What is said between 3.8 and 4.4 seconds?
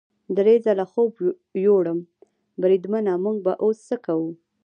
څه کوو؟